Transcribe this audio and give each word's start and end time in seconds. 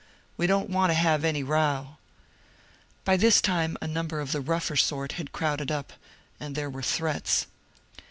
We 0.35 0.47
don't 0.47 0.67
want 0.67 0.89
to 0.89 0.95
have 0.95 1.23
any 1.23 1.43
row." 1.43 1.97
By 3.05 3.17
this 3.17 3.39
time 3.39 3.77
a 3.83 3.87
number 3.87 4.19
of 4.19 4.31
the 4.31 4.41
rougher 4.41 4.75
sort 4.75 5.11
had 5.11 5.31
crowded 5.31 5.69
up 5.69 5.93
and 6.39 6.55
there 6.55 6.71
were 6.71 6.81
threats. 6.81 7.45